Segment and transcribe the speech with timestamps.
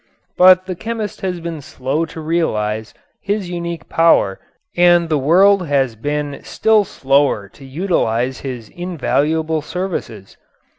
[0.35, 4.39] But the chemist has been slow to realize his unique power
[4.75, 10.37] and the world has been still slower to utilize his invaluable services.